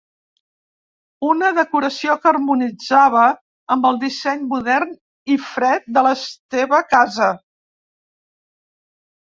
[1.33, 3.27] Una decoració que harmonitzava
[3.77, 4.97] amb el disseny modern
[5.37, 7.31] i fred de la seva casa.